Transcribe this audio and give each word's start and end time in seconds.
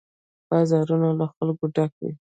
بازارونه 0.49 1.09
له 1.19 1.25
خلکو 1.35 1.65
ډک 1.75 1.91
وي. 2.01 2.11